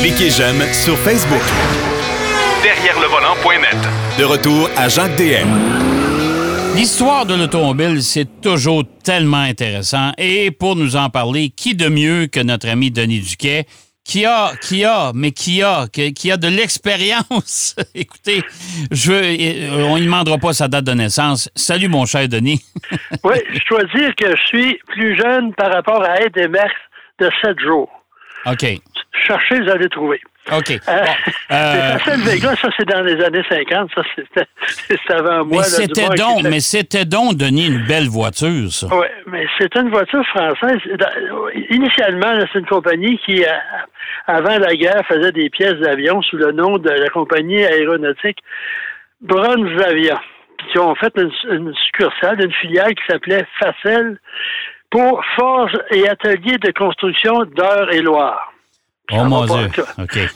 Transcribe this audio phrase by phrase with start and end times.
[0.00, 1.42] Cliquez j'aime sur Facebook.
[2.62, 3.76] Derrière le volant.net.
[4.18, 5.48] De retour à Jacques DM.
[6.76, 10.12] L'histoire de l'automobile, c'est toujours tellement intéressant.
[10.18, 13.66] Et pour nous en parler, qui de mieux que notre ami Denis Duquet,
[14.04, 17.76] qui a, qui a, mais qui a, qui a de l'expérience?
[17.94, 18.42] Écoutez,
[18.90, 21.50] je, euh, on ne demandera pas sa date de naissance.
[21.54, 22.62] Salut, mon cher Denis.
[23.24, 27.60] oui, je dois dire que je suis plus jeune par rapport à Ed de 7
[27.60, 27.90] jours.
[28.46, 28.80] OK.
[29.12, 30.20] Cherchez, vous allez trouver.
[30.52, 30.70] OK.
[30.70, 30.78] Euh,
[31.50, 31.96] euh...
[32.24, 33.90] Vega, ça, c'est dans les années 50.
[33.94, 34.02] Ça,
[34.66, 35.62] c'était avant moi.
[35.62, 38.86] Mais c'était donc, mais c'était donc, Denis, une belle voiture, ça.
[38.92, 40.78] Oui, mais c'est une voiture française.
[41.70, 43.48] Initialement, c'est une compagnie qui, euh,
[44.26, 48.38] avant la guerre, faisait des pièces d'avion sous le nom de la compagnie aéronautique
[49.20, 50.20] Bronzavia.
[50.74, 54.18] Ils ont fait une, une succursale, une filiale qui s'appelait Facel
[54.90, 58.49] pour Forge et Atelier de construction d'Eure-et-Loire.
[59.12, 59.84] Oh mon Dieu.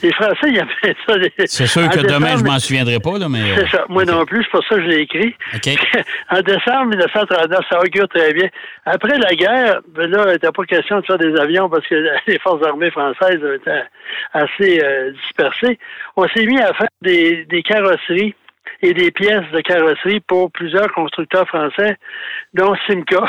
[0.03, 1.47] Les Français, ils avaient ça.
[1.47, 3.55] C'est sûr que demain, je m'en souviendrai pas, là, mais.
[3.57, 3.85] C'est ça.
[3.89, 5.35] Moi non plus, c'est pour ça que je l'ai écrit.
[6.31, 8.49] en décembre 1939, ça augure très bien.
[8.87, 11.95] Après la guerre, ben là, il n'était pas question de faire des avions parce que
[12.27, 13.85] les forces armées françaises étaient
[14.33, 15.79] assez euh, dispersées.
[16.17, 18.35] On s'est mis à faire des, des carrosseries
[18.83, 21.97] et des pièces de carrosserie pour plusieurs constructeurs français,
[22.55, 23.29] dont Simca,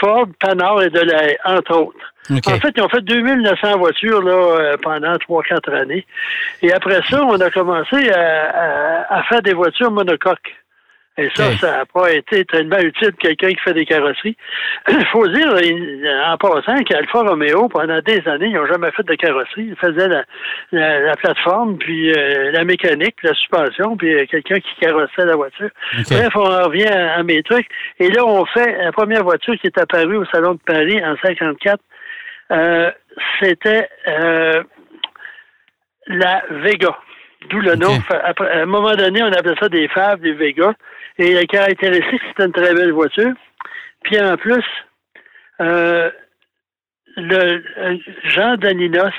[0.00, 2.12] Ford, Panhard et Delahaye, entre autres.
[2.30, 6.04] En fait, ils ont fait 2900 voitures là, euh, pendant 3-4 années.
[6.62, 10.56] Et après ça, on a commencé à faire des voitures monocoques.
[11.18, 14.36] Et ça, ça n'a pas été tellement utile quelqu'un qui fait des carrosseries.
[14.88, 15.48] Il faut dire,
[16.26, 19.68] en passant, qu'Alfa Romeo, pendant des années, ils n'ont jamais fait de carrosserie.
[19.70, 20.08] Ils faisaient
[20.72, 25.70] la, plateforme, puis euh, la mécanique, la suspension, puis euh, quelqu'un qui carrossait la voiture.
[26.10, 27.68] Bref, on revient à, mes trucs.
[27.98, 31.16] Et là, on fait la première voiture qui est apparue au Salon de Paris en
[31.16, 31.80] 54.
[32.52, 32.90] Euh,
[33.40, 33.88] c'était
[36.08, 36.98] la Vega.
[37.48, 37.98] D'où le nom.
[38.10, 40.74] à un moment donné, on appelait ça des Fables, des Vega.
[41.18, 43.32] Et la caractéristique, c'est une très belle voiture.
[44.02, 44.64] Puis en plus,
[45.60, 46.10] euh,
[47.16, 49.12] le euh, Jean Daninos,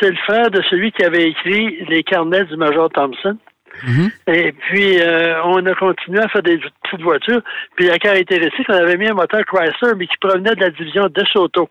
[0.00, 3.38] c'est le frère de celui qui avait écrit les carnets du Major Thompson.
[3.84, 4.10] Mm-hmm.
[4.34, 7.40] Et puis, euh, on a continué à faire des petites voitures.
[7.76, 11.06] Puis la caractéristique, on avait mis un moteur Chrysler, mais qui provenait de la division
[11.06, 11.68] de Soto.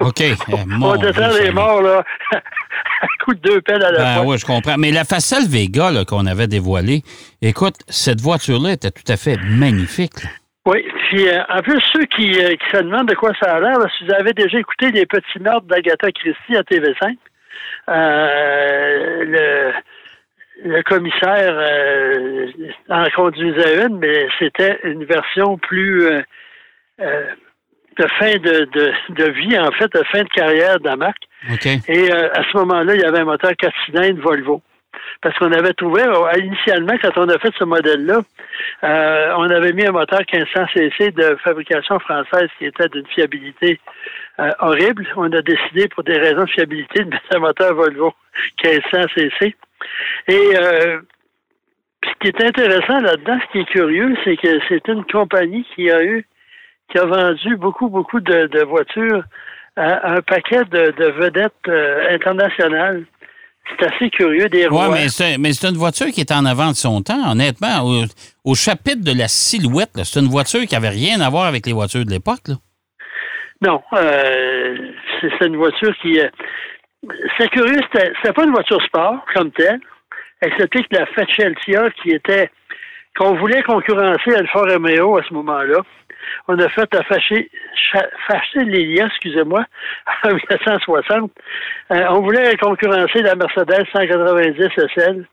[0.00, 0.22] OK.
[0.82, 4.24] on était les morts, là, à coup de deux pelles à la ben, fois.
[4.26, 4.76] Oui, je comprends.
[4.78, 7.02] Mais la Facel Vega qu'on avait dévoilée,
[7.42, 10.14] écoute, cette voiture-là était tout à fait magnifique.
[10.66, 13.60] Oui, puis euh, en plus, ceux qui, euh, qui, se demandent de quoi ça a
[13.60, 17.16] l'air, si vous avez déjà écouté les petits meurtres d'Agatha Christie à TV5,
[17.88, 19.72] euh, le,
[20.64, 21.54] le commissaire
[22.88, 26.08] en conduisait une, mais c'était une version plus
[27.96, 28.68] de fin de,
[29.10, 31.22] de, vie, en fait, de fin de carrière de la marque.
[31.88, 34.62] Et euh, à ce moment-là, il y avait un moteur 4 cylindres Volvo.
[35.22, 38.20] Parce qu'on avait trouvé, euh, initialement, quand on a fait ce modèle-là,
[38.84, 43.80] euh, on avait mis un moteur 1500 cc de fabrication française qui était d'une fiabilité
[44.60, 45.06] horrible.
[45.16, 48.12] On a décidé, pour des raisons de fiabilité, de mettre un moteur Volvo
[48.62, 49.56] 1500 cc.
[50.28, 50.54] Et
[52.04, 55.90] ce qui est intéressant là-dedans, ce qui est curieux, c'est que c'est une compagnie qui
[55.90, 56.26] a eu
[56.90, 59.24] qui a vendu beaucoup, beaucoup de, voitures
[59.76, 63.04] à un paquet de, vedettes euh, internationales.
[63.68, 64.90] C'est assez curieux, des rois.
[64.90, 65.08] Oui,
[65.40, 68.06] mais c'est une voiture qui est en avant de son temps, honnêtement.
[68.44, 71.72] Au, chapitre de la silhouette, c'est une voiture qui n'avait rien à voir avec les
[71.72, 72.46] voitures de l'époque.
[73.60, 74.76] Non, euh,
[75.20, 76.20] c'est une voiture qui...
[76.20, 76.28] Euh,
[77.38, 79.80] c'est curieux, c'était pas une voiture sport comme telle,
[80.42, 82.50] excepté que la Facheltia qui était...
[83.16, 85.80] qu'on voulait concurrencer Alfa Romeo à ce moment-là,
[86.48, 87.50] on a fait à fâcher,
[88.64, 89.64] liens, excusez-moi,
[90.24, 91.30] en 1960.
[91.90, 95.26] Euh, on voulait concurrencer la Mercedes 190 SL.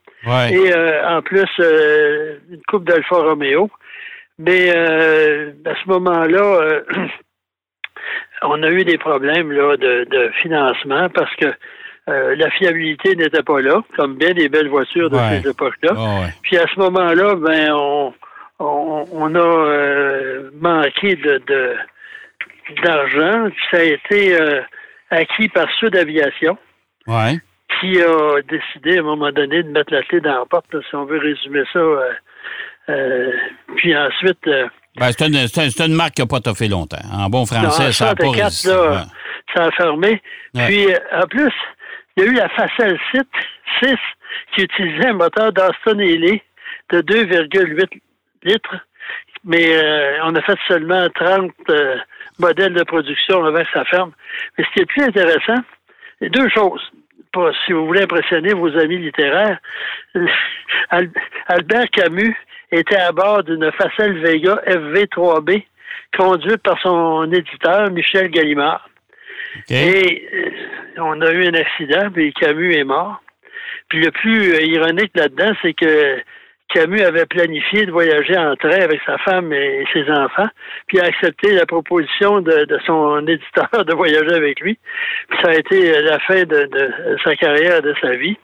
[0.50, 3.70] Et euh, en plus, euh, une coupe d'Alfa Romeo.
[4.38, 6.80] Mais à ce moment-là,
[8.42, 11.52] on a eu des problèmes là, de, financement parce que
[12.06, 15.92] la fiabilité n'était pas là, comme bien des belles voitures de ces époques-là.
[16.42, 18.12] Puis à ce moment-là, ben on,
[18.58, 21.42] on, a euh, manqué de,
[22.82, 23.48] d'argent.
[23.70, 24.62] Ça a été euh,
[25.10, 26.56] acquis par Sud Aviation.
[27.80, 30.94] Qui a décidé à un moment donné de mettre la clé dans la porte, si
[30.94, 31.80] on veut résumer ça.
[32.88, 33.32] Euh,
[33.76, 34.38] puis ensuite.
[34.96, 37.02] Ben, c'est, une, une, marque qui n'a pas toffé longtemps.
[37.12, 38.32] En bon français, ça a pas.
[39.54, 40.22] Ça a fermé.
[40.54, 41.52] Puis, en plus,
[42.16, 42.98] il y a eu la Facel
[43.80, 43.90] 6
[44.54, 46.40] qui utilisait un moteur d'Aston Lee
[46.90, 48.00] de 2,8
[48.44, 48.76] litres,
[49.44, 51.96] mais euh, on a fait seulement 30 euh,
[52.38, 54.12] modèles de production avant que ça ferme.
[54.56, 55.62] Mais ce qui est plus intéressant,
[56.20, 56.82] deux choses.
[57.66, 59.58] si vous voulez impressionner vos amis littéraires,
[60.90, 62.36] Albert Camus
[62.70, 65.64] était à bord d'une Facel Vega FV3B
[66.16, 68.88] conduite par son éditeur, Michel Gallimard.
[69.70, 70.50] Et euh,
[70.98, 73.20] on a eu un accident, puis Camus est mort.
[73.88, 76.18] Puis le plus ironique là-dedans, c'est que
[76.74, 80.48] Camus avait planifié de voyager en train avec sa femme et ses enfants,
[80.88, 84.76] puis a accepté la proposition de, son éditeur de voyager avec lui.
[85.28, 86.68] Puis ça a été la fin de,
[87.22, 88.36] sa carrière, de sa vie.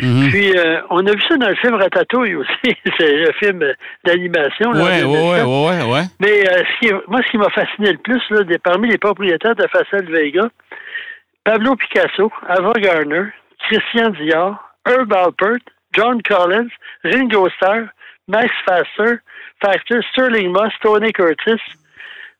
[0.00, 0.28] Mhm.
[0.30, 3.64] Puis euh, on a vu ça dans le film Ratatouille aussi, c'est le film
[4.04, 4.72] d'animation.
[4.72, 6.00] Oui, oui, oui, oui.
[6.20, 10.10] Mais euh, moi, ce qui m'a fasciné le plus, là, parmi les propriétaires de Facel
[10.10, 10.48] Vega,
[11.44, 13.26] Pablo Picasso, Ava Garner,
[13.68, 14.56] Christian Dior,
[14.86, 15.60] Herb Alpert,
[15.94, 16.70] John Collins,
[17.04, 17.88] Ringo Starr,
[18.28, 19.22] Max Faster,
[19.62, 21.60] Factor, Sterling Moss, Tony Curtis,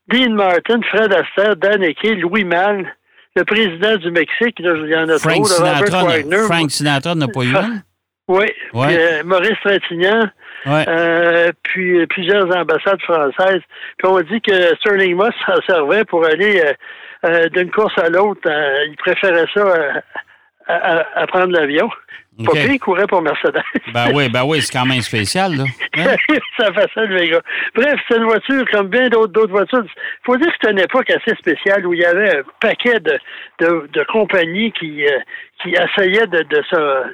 [0.09, 2.95] Dean Martin, Fred Astaire, Dan Eke, Louis Mal,
[3.35, 6.45] le président du Mexique, il y en a Frank trop, Sinatra, Robert Wagner.
[6.47, 7.81] Frank Sinatra n'a pas eu un?
[8.27, 10.27] Oui, euh, Maurice Trintignant,
[10.65, 13.61] euh, puis euh, plusieurs ambassades françaises.
[13.97, 16.63] Puis on dit que Sterling Moss s'en servait pour aller
[17.53, 18.41] d'une course à l'autre.
[18.87, 20.01] il préférait ça
[20.67, 21.89] à prendre l'avion.
[22.43, 22.73] Pas okay.
[22.73, 23.63] il courait pour Mercedes.
[23.93, 25.63] ben oui, ben oui, c'est quand même spécial, là.
[25.97, 26.15] Hein?
[26.59, 27.41] ça fait ça, le gars.
[27.73, 29.83] Bref, c'est une voiture comme bien d'autres voitures.
[29.85, 32.99] Il faut dire que c'était une époque assez spéciale où il y avait un paquet
[32.99, 33.17] de,
[33.59, 35.19] de, compagnies qui, euh,
[35.63, 36.61] qui essayaient de, de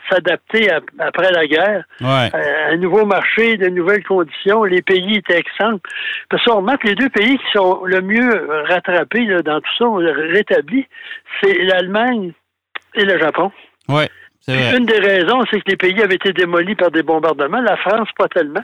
[0.10, 2.30] s'adapter après la guerre ouais.
[2.34, 4.64] Euh, un nouveau marché, de nouvelles conditions.
[4.64, 5.88] Les pays étaient exemples.
[6.32, 9.86] Parce qu'on remarque les deux pays qui sont le mieux rattrapés là, dans tout ça,
[10.34, 10.88] rétablis,
[11.42, 12.34] c'est l'Allemagne
[12.96, 13.52] et le Japon.
[14.48, 17.62] Une des raisons, c'est que les pays avaient été démolis par des bombardements.
[17.62, 18.64] La France, pas tellement.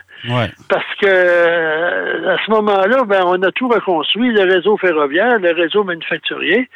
[0.70, 5.52] Parce que euh, à ce moment-là, ben, on a tout reconstruit, le réseau ferroviaire, le
[5.54, 6.68] réseau manufacturier.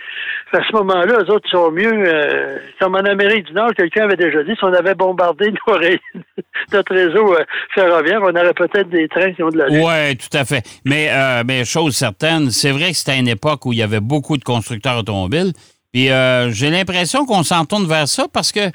[0.54, 1.92] À ce moment-là, eux autres sont mieux.
[1.92, 5.52] Euh, comme en Amérique du Nord, quelqu'un avait déjà dit, si on avait bombardé
[6.72, 7.44] notre réseau euh,
[7.74, 10.64] ferroviaire, on aurait peut-être des trains qui ont de la Oui, tout à fait.
[10.86, 11.10] Mais,
[11.44, 14.44] mais chose certaine, c'est vrai que c'était une époque où il y avait beaucoup de
[14.44, 15.54] constructeurs automobiles.
[15.94, 18.72] Puis euh, j'ai l'impression qu'on s'en tourne vers ça parce que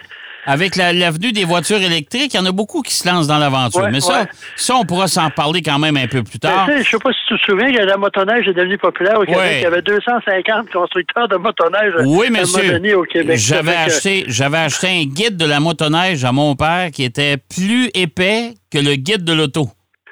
[0.47, 3.89] avec l'avenue des voitures électriques, il y en a beaucoup qui se lancent dans l'aventure.
[3.91, 6.69] Mais ça, ça, on pourra s'en parler quand même un peu plus tard.
[6.69, 9.25] je ne sais pas si tu te souviens que la motoneige est devenue populaire au
[9.25, 9.57] Québec.
[9.57, 12.97] Il y avait 250 constructeurs de motoneige oui, monsieur.
[12.97, 13.37] au Québec.
[13.39, 17.91] J'avais acheté, j'avais acheté un guide de la motoneige à mon père qui était plus
[17.95, 19.69] épais que le guide de l'auto.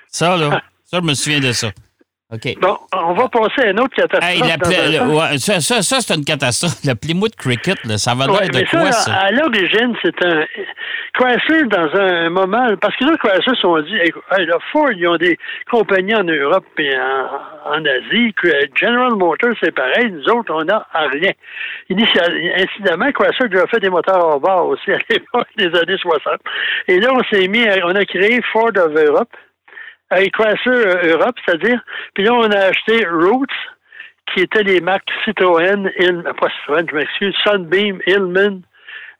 [0.08, 1.68] Ça, là, ça, je me souviens de ça.
[2.60, 5.38] Bon, on va passer à une autre catastrophe.
[5.38, 6.76] ça, ça, ça c'est une catastrophe.
[6.84, 9.12] Le Plymouth Cricket, ça va l'air de quoi, ça?
[9.14, 10.44] À l'origine, c'est un.
[11.14, 12.74] Chrysler, dans un moment.
[12.80, 15.38] Parce que là, Chrysler sont dit hey, là, Ford, ils ont des
[15.70, 18.34] compagnies en Europe et en, Asie.
[18.74, 20.10] General Motors, c'est pareil.
[20.10, 21.32] Nous autres, on n'a rien.
[21.88, 26.34] incidemment, Chrysler a fait des moteurs hors bord aussi à l'époque des années 60.
[26.88, 27.64] Et là, on s'est mis.
[27.84, 29.30] On a créé Ford of Europe
[30.10, 31.80] avec Chrysler euh, Europe, c'est-à-dire.
[32.14, 33.46] Puis là, on a acheté Roots,
[34.32, 38.62] qui étaient les marques Citroën, Il, pas Citroën, je m'excuse, Sunbeam, Hillman.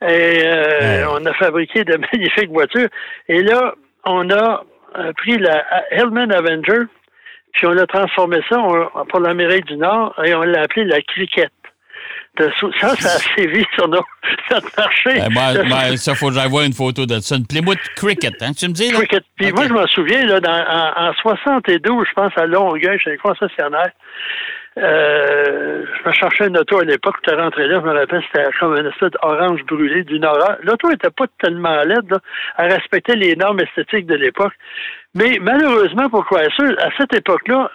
[0.02, 2.88] Et euh, on a fabriqué de magnifiques voitures.
[3.28, 4.64] Et là, on a
[4.98, 6.84] euh, pris la Hillman Avenger,
[7.52, 8.56] puis on a transformé ça
[9.08, 11.50] pour l'Amérique du Nord et on l'a appelé la Cricket.
[12.36, 12.48] Ça,
[12.80, 13.86] ça a sévi sur
[14.50, 15.20] notre marché.
[15.20, 17.36] Ben, ben, ben, ça, faut que j'aille voir une photo de ça.
[17.36, 18.90] Une Plymouth Cricket, hein, tu me dis?
[18.90, 18.98] Là?
[18.98, 19.24] Cricket.
[19.36, 23.16] Puis moi, je me souviens, là, en, en, 72, je pense, à Longueuil, chez un
[23.16, 23.90] concessionnaire,
[24.76, 28.22] euh, je me cherchais une auto à l'époque, tu es rentré là, je me rappelle,
[28.26, 30.56] c'était comme une espèce d'orange brûlée d'une orange.
[30.64, 32.18] L'auto n'était pas tellement laide, là,
[32.58, 34.54] elle respectait les normes esthétiques de l'époque.
[35.14, 36.64] Mais malheureusement, pourquoi ça?
[36.80, 37.70] À cette époque-là,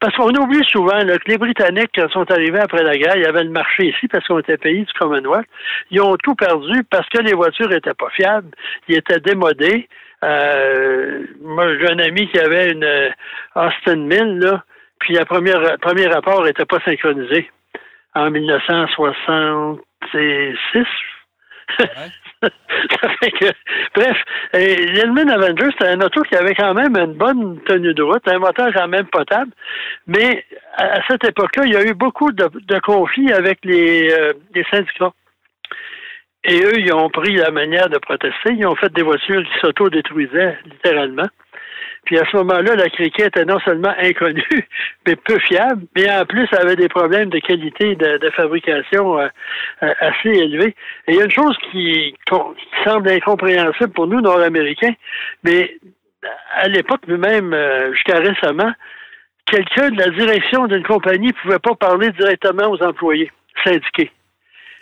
[0.00, 3.26] parce qu'on oublie souvent que les Britanniques, quand sont arrivés après la guerre, il y
[3.26, 5.46] avait le marché ici parce qu'on était pays du Commonwealth.
[5.90, 8.50] Ils ont tout perdu parce que les voitures étaient pas fiables,
[8.88, 9.88] ils étaient démodés.
[10.22, 13.08] Euh, moi, j'ai un ami qui avait une euh,
[13.54, 14.62] Austin Mill, là,
[14.98, 17.50] puis le premier, premier rapport n'était pas synchronisé
[18.14, 20.86] en 1966.
[23.94, 24.16] bref,
[24.52, 28.38] l'Elman Avenger, c'était un auto qui avait quand même une bonne tenue de route, un
[28.38, 29.52] moteur quand même potable,
[30.06, 30.44] mais
[30.76, 35.12] à, cette époque-là, il y a eu beaucoup de, conflits avec les, euh, les syndicats.
[36.48, 38.52] Et eux, ils ont pris la manière de protester.
[38.52, 41.26] Ils ont fait des voitures qui s'auto-détruisaient, littéralement.
[42.06, 44.42] Puis à ce moment-là, la cricket était non seulement inconnue,
[45.06, 49.28] mais peu fiable, mais en plus, elle avait des problèmes de qualité de, fabrication euh,
[49.82, 50.74] euh, assez élevés.
[51.06, 52.14] Et il y a une chose qui,
[52.84, 54.94] semble incompréhensible pour nous, Nord-Américains,
[55.42, 55.76] mais
[56.54, 58.72] à l'époque, même euh, jusqu'à récemment,
[59.46, 63.30] quelqu'un de la direction d'une compagnie ne pouvait pas parler directement aux employés
[63.64, 64.12] syndiqués.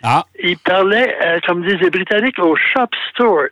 [0.03, 0.23] Ah.
[0.43, 3.49] Il parlait, euh, comme disent les Britanniques, au shop steward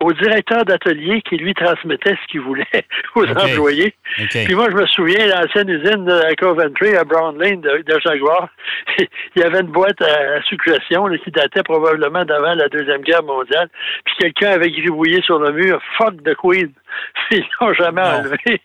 [0.00, 2.64] au directeur d'atelier qui lui transmettait ce qu'il voulait
[3.14, 3.94] aux employés.
[4.16, 8.48] Puis moi, je me souviens, l'ancienne usine de Coventry à Brown Lane de, Jaguar,
[8.98, 9.06] il
[9.36, 13.68] y avait une boîte à, suggestion qui datait probablement d'avant la Deuxième Guerre mondiale.
[14.04, 16.72] Puis quelqu'un avait gribouillé sur le mur «Fuck the Queen».
[17.30, 18.62] Ils l'ont jamais enlevé.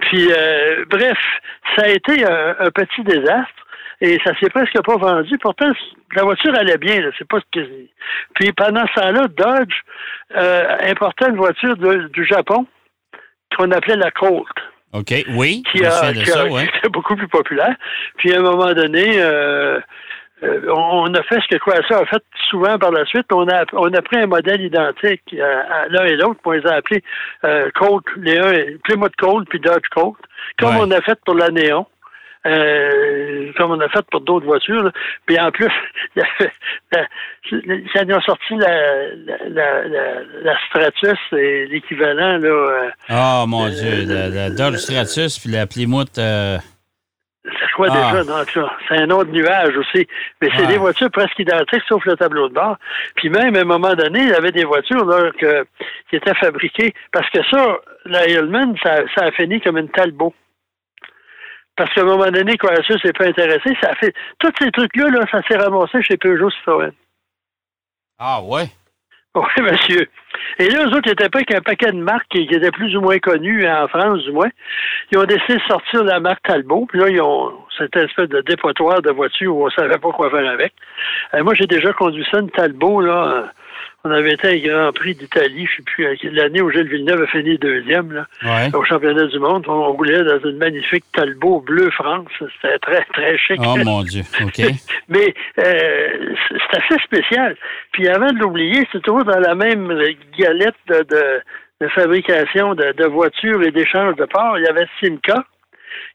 [0.00, 1.18] Puis, euh, bref,
[1.76, 3.63] ça a été un petit désastre
[4.04, 5.38] et ça s'est presque pas vendu.
[5.38, 5.70] Pourtant,
[6.14, 7.10] la voiture allait bien.
[7.16, 7.66] C'est pas ce que.
[8.34, 9.74] Puis pendant ce temps-là, Dodge
[10.36, 12.66] euh, importait une voiture du Japon
[13.56, 14.46] qu'on appelait la Colt.
[14.92, 15.62] OK, oui.
[15.72, 17.74] Qui, a, était beaucoup plus populaire.
[18.18, 19.80] Puis à un moment donné, euh,
[20.42, 23.26] euh, on a fait ce que ça a fait souvent par la suite.
[23.32, 26.74] On a, on a pris un modèle identique à, l'un et l'autre, on les a
[26.74, 27.02] appelés
[27.74, 30.18] Colt, les un, Plymouth Colt puis Dodge Colt,
[30.58, 31.86] comme on a fait pour la Néon.
[32.46, 34.92] Euh, comme on a fait pour d'autres voitures.
[35.26, 35.70] Puis en plus,
[36.14, 42.38] ça nous a sorti la, Stratus, c'est l'équivalent.
[42.38, 42.90] là.
[43.10, 46.20] oh mon Dieu, la, Dodge Stratus puis la Plymouth.
[47.44, 48.12] C'est quoi ah.
[48.12, 48.24] déjà?
[48.24, 48.58] Donc,
[48.88, 50.06] c'est un autre nuage aussi.
[50.40, 52.76] Mais c'est des voitures presque identiques, sauf le tableau de bord.
[53.16, 55.66] Puis même, à un moment donné, il y avait des voitures là, que,
[56.08, 56.94] qui étaient fabriquées.
[57.12, 60.34] Parce que ça, la Hillman, ça, ça a fini comme une Talbot.
[61.76, 63.76] Parce qu'à un moment donné, ça s'est pas intéressé.
[63.82, 66.92] Ça fait tous ces trucs-là, là, ça s'est ramassé chez Peugeot Citroën.
[68.18, 68.68] Ah ouais?
[69.34, 70.08] Oui, monsieur.
[70.60, 73.00] Et là, eux autres, ils étaient pas qu'un paquet de marques qui, étaient plus ou
[73.00, 74.50] moins connues en France, du moins.
[75.10, 76.86] Ils ont décidé de sortir la marque Talbot.
[76.88, 80.30] Puis là, ils ont cette espèce de dépotoir de voiture où on savait pas quoi
[80.30, 80.72] faire avec.
[81.34, 83.50] Euh, moi, j'ai déjà conduit ça, une Talbot, là,
[84.06, 87.26] on avait été à Grand Prix d'Italie, je sais plus, l'année où Gilles Villeneuve a
[87.26, 89.64] fini deuxième là, au championnat du monde.
[89.66, 92.28] On roulait dans une magnifique Talbot bleu France.
[92.38, 93.58] C'était très, très chic.
[93.60, 94.60] Oh mon Dieu, OK.
[95.08, 97.56] Mais euh, c'est assez spécial.
[97.92, 99.88] Puis avant de l'oublier, c'est toujours dans la même
[100.38, 104.58] galette de, fabrication de, voitures et d'échange de parts.
[104.58, 105.44] Il y avait Simca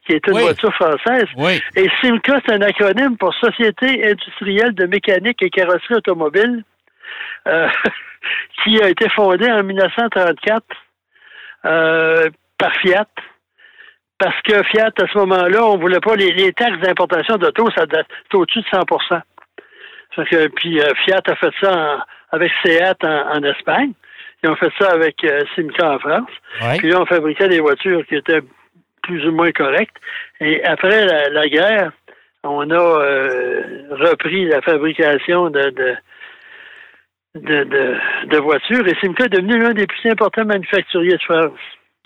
[0.06, 1.26] qui est une voiture française.
[1.76, 6.64] Et Simca, c'est un acronyme pour Société industrielle de mécanique et carrosserie automobile.
[7.48, 7.68] Euh,
[8.64, 10.64] qui a été fondée en 1934
[11.66, 13.08] euh, par Fiat.
[14.18, 17.86] Parce que Fiat, à ce moment-là, on ne voulait pas les, taxes d'importation d'auto, ça
[18.34, 19.22] au-dessus de 100%
[20.56, 23.94] Puis euh, Fiat a fait ça avec Seat en, Espagne.
[24.44, 25.26] Ils ont fait ça avec
[25.56, 26.30] Simca en France.
[26.78, 28.42] Puis là, on fabriquait des voitures qui étaient
[29.04, 29.96] plus ou moins correctes.
[30.42, 31.92] Et après la, guerre,
[32.44, 32.78] on a
[33.92, 35.96] repris la fabrication de, de,
[37.36, 37.64] de,
[38.26, 41.60] de voitures et Simca est devenu l'un des plus importants manufacturiers de France.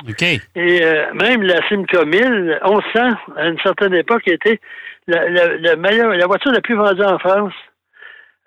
[0.09, 0.21] OK.
[0.21, 4.59] Et euh, même la Simca 1000, on sent, à une certaine époque, était
[5.07, 7.53] la, la, la voiture la plus vendue en France.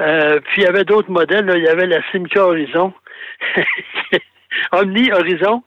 [0.02, 1.50] Euh, puis il y avait d'autres modèles.
[1.56, 2.92] Il y avait la Simca Horizon.
[4.72, 5.62] Omni Horizon.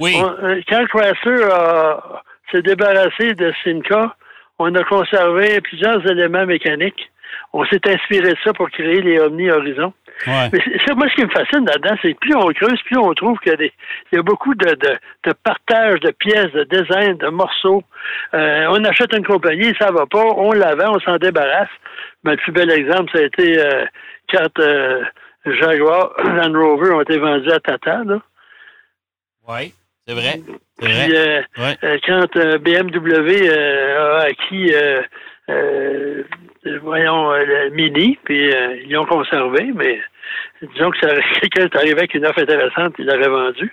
[0.00, 0.16] Oui.
[0.20, 1.48] Euh, quand Chrysler
[2.50, 4.16] s'est débarrassé de Simca,
[4.58, 7.10] on a conservé plusieurs éléments mécaniques.
[7.52, 9.92] On s'est inspiré de ça pour créer les Omni Horizon.
[10.26, 10.50] Mais
[10.86, 13.38] c'est, moi, ce qui me fascine là-dedans, c'est que plus on creuse, plus on trouve
[13.38, 13.64] qu'il y
[14.16, 17.82] a, y beaucoup de, de, de partage de pièces, de design, de morceaux.
[18.34, 21.68] Euh, on achète une compagnie, ça va pas, on la vend, on s'en débarrasse.
[22.24, 23.84] Mais le plus bel exemple, ça a été euh,
[24.32, 25.04] quand euh,
[25.46, 28.02] Jaguar, Land Rover ont été vendus à Tata.
[29.48, 29.72] Oui,
[30.06, 30.40] c'est vrai.
[30.82, 34.72] Euh, euh, quand BMW a acquis
[35.50, 36.22] euh,
[36.82, 40.00] voyons, euh, le mini, puis euh, ils l'ont conservé, mais
[40.62, 40.98] disons que
[41.40, 43.72] quelqu'un est arrivé avec une offre intéressante, il l'aurait vendu.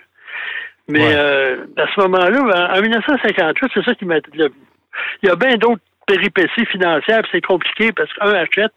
[0.88, 4.18] Mais à ce moment-là, en, 1958, c'est ça qui m'a...
[4.36, 8.72] Il y a bien d'autres péripéties financières, c'est compliqué parce qu'un achète,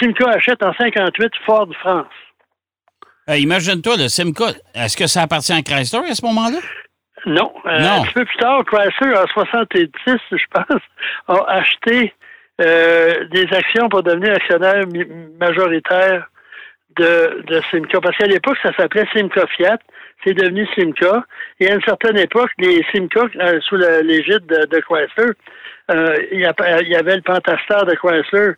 [0.00, 2.06] Simca achète en 58 Ford France.
[3.28, 6.58] Imagine-toi, le Simca, est-ce que ça appartient à Chrysler à ce moment-là?
[7.26, 7.52] Non.
[7.64, 10.82] Un petit peu plus tard, Chrysler, en 70, je pense,
[11.28, 12.14] a acheté
[12.60, 14.84] euh, des actions pour devenir actionnaire
[15.38, 16.28] majoritaire
[16.96, 18.00] de, de Simca.
[18.00, 19.78] Parce qu'à l'époque, ça s'appelait Simca Fiat.
[20.24, 21.24] C'est devenu Simca.
[21.60, 25.32] Et à une certaine époque, les Simca, euh, sous l'égide de, de, Chrysler,
[25.92, 28.54] euh, il, y avait le Pentastar de Chrysler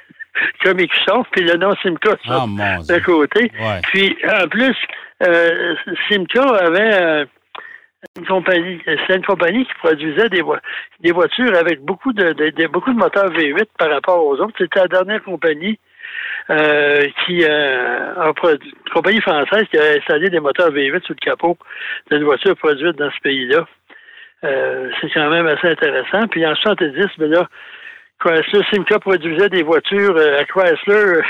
[0.62, 2.46] comme écusson, puis le nom Simca oh,
[2.86, 3.50] de côté.
[3.84, 4.76] Puis, en plus,
[6.08, 7.26] Simca avait
[8.16, 10.42] une compagnie, c'est une compagnie qui produisait des,
[11.00, 14.54] des voitures avec beaucoup de, beaucoup de moteurs V8 par rapport aux autres.
[14.58, 15.78] C'était la dernière compagnie
[16.50, 21.14] euh, qui euh, a produit, une compagnie française qui a installé des moteurs V8 sous
[21.14, 21.58] le capot
[22.10, 23.66] d'une voiture produite dans ce pays-là.
[24.44, 26.28] Euh, c'est quand même assez intéressant.
[26.28, 27.48] Puis en 70, ben là,
[28.20, 31.20] Chrysler Simca produisait des voitures à Chrysler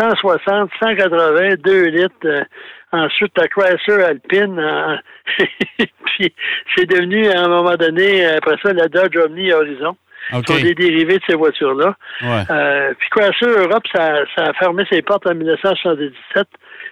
[0.00, 2.46] 160, 180, 2 litres.
[2.92, 5.00] Ensuite, la Chrysler Alpine.
[6.04, 6.34] puis,
[6.76, 9.96] c'est devenu, à un moment donné, après ça, la Dodge Omni Horizon.
[10.32, 10.52] Okay.
[10.52, 11.96] sont des dérivés de ces voitures-là.
[12.20, 12.94] Ouais.
[12.98, 16.46] puis Chrysler Europe, ça, ça, a fermé ses portes en 1977.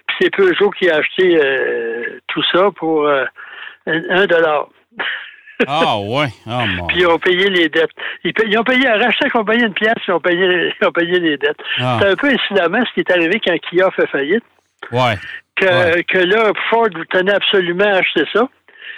[0.07, 1.39] Puis c'est Peugeot qui a acheté
[2.27, 3.07] tout ça pour
[3.85, 4.67] un dollar.
[5.67, 6.27] Ah ouais.
[6.47, 7.91] Ah, puis ils ont payé les dettes.
[8.23, 11.37] Ils, ont payé, racheté la compagnie une pièce, ils ont payé, ils ont payé les
[11.37, 11.59] dettes.
[11.79, 11.97] Ah.
[12.01, 14.43] C'est un peu incidemment ce qui est arrivé quand Kia fait faillite.
[14.91, 15.15] Ouais.
[15.59, 18.47] Que, que là, Ford tenait absolument à acheter ça.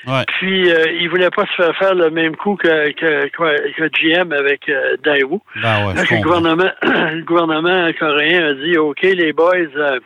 [0.08, 0.24] Ouais.
[0.40, 4.32] Puis euh, il voulait pas se faire faire le même coup que, que, que GM
[4.32, 5.42] avec euh, Daewoo.
[5.62, 10.00] Ben ouais, le gouvernement, le gouvernement coréen a dit OK les boys, euh,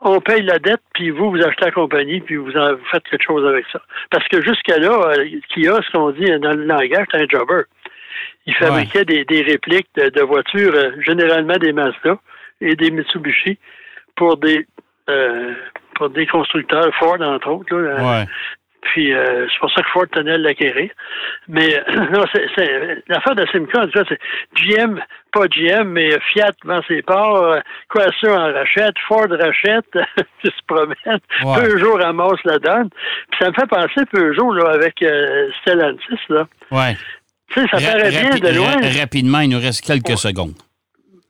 [0.00, 3.24] on paye la dette, puis vous, vous achetez la compagnie, puis vous, en, faites quelque
[3.24, 3.80] chose avec ça.
[4.10, 7.62] Parce que jusqu'à là, euh, Kia, ce qu'on dit dans le langage, c'est un jobber.
[8.46, 12.18] Il fabriquait des, des, répliques de, voitures, euh, généralement des Mazda
[12.60, 13.58] et des Mitsubishi,
[14.14, 14.66] pour des
[15.08, 15.54] euh,
[15.94, 17.76] pour des constructeurs, Ford entre autres.
[17.76, 18.26] Là, ouais.
[18.84, 20.90] Puis euh, c'est pour ça que Ford tenait à l'acquérir.
[21.48, 21.82] Mais
[22.12, 24.20] non, c'est, l'affaire de Simca, en tout cas, c'est
[24.54, 25.00] GM,
[25.32, 29.90] pas GM, mais Fiat vend ses parts, euh, Chrysler en rachète, Ford rachète,
[30.42, 31.54] qui se promène, ouais.
[31.56, 32.90] Peugeot ramasse la donne.
[33.30, 36.20] Puis ça me fait penser Peugeot là, avec euh, Stellantis.
[36.28, 36.46] Là.
[36.70, 36.96] Ouais.
[37.52, 39.00] Tu sais, ça paraît bien de loin.
[39.00, 40.54] Rapidement, il nous reste quelques secondes.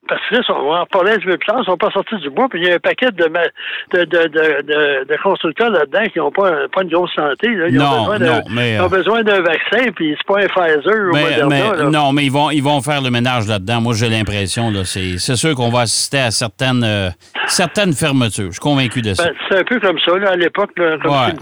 [0.09, 2.69] Parce que là, on va en tard, ils sont pas sortis du bois, puis il
[2.69, 6.83] y a un paquet de, de, de, de, de constructeurs là-dedans qui n'ont pas, pas
[6.83, 7.49] une grosse santé.
[7.55, 7.69] Là.
[7.69, 10.47] Ils, non, ont besoin non, mais, ils ont besoin d'un vaccin, puis c'est pas un
[10.49, 11.47] Pfizer mais, ou Moderna.
[11.49, 11.91] Mais, là.
[11.91, 13.81] non, mais ils vont, ils vont faire le ménage là-dedans.
[13.81, 14.73] Moi, j'ai l'impression.
[14.85, 17.09] C'est, sûr qu'on va assister à certaines, euh,
[17.47, 18.47] certaines fermetures.
[18.47, 19.25] Je suis convaincu de ça.
[19.25, 20.19] Ben, c'est un peu comme ça.
[20.19, 21.39] Là, à l'époque, comme Ouais, une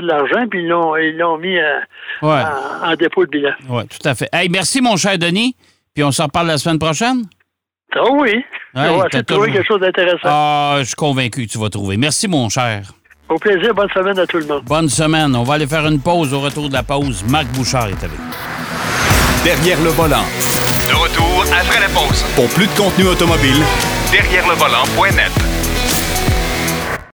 [0.00, 1.82] de l'argent, puis ils l'ont, mis à-
[2.22, 2.42] Ouais.
[2.82, 3.52] en, en dépôt de bilan.
[3.68, 4.28] Oui, tout à fait.
[4.32, 5.54] Hey, merci, mon cher Denis.
[5.94, 7.24] Puis on s'en reparle la semaine prochaine?
[7.94, 10.18] Ah oui, on Hey, essayer de trouver toujours- quelque chose d'intéressant.
[10.24, 11.96] Ah, je suis convaincu que tu vas trouver.
[11.96, 12.82] Merci, mon cher.
[13.28, 14.62] Au plaisir, bonne semaine à tout le monde.
[14.64, 15.34] Bonne semaine.
[15.36, 16.32] On va aller faire une pause.
[16.32, 19.44] Au retour de la pause, Marc Bouchard est avec nous.
[19.44, 20.24] Derrière le volant.
[20.88, 22.24] De retour après la pause.
[22.34, 23.62] Pour plus de contenu automobile,
[24.10, 25.32] Derrière le volant.net.